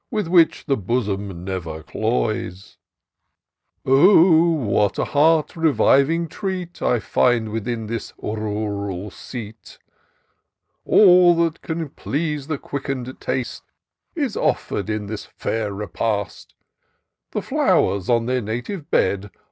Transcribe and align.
With 0.09 0.27
which 0.27 0.65
the 0.65 0.77
bosom 0.77 1.43
never 1.43 1.83
cloys! 1.83 2.77
Oh! 3.85 4.49
what 4.49 4.97
a 4.97 5.05
heart 5.05 5.55
reviving 5.55 6.27
treat 6.27 6.81
I 6.81 6.99
find 6.99 7.49
within 7.49 7.85
this 7.85 8.11
rural 8.17 9.11
seat! 9.11 9.77
All 10.85 11.35
that 11.43 11.61
can 11.61 11.89
please 11.89 12.47
the 12.47 12.57
quicken'd 12.57 13.19
taste 13.21 13.61
Is 14.15 14.35
offer'd 14.35 14.89
in 14.89 15.05
this 15.05 15.25
fair 15.25 15.71
repast. 15.71 16.55
The 17.29 17.43
flowers, 17.43 18.09
on 18.09 18.25
their 18.25 18.41
native 18.41 18.89
bed. 18.89 19.29